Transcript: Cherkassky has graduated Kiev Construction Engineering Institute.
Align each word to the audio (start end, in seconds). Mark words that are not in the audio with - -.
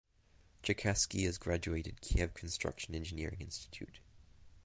Cherkassky 0.63 1.25
has 1.25 1.37
graduated 1.37 2.01
Kiev 2.01 2.33
Construction 2.33 2.95
Engineering 2.95 3.39
Institute. 3.39 3.99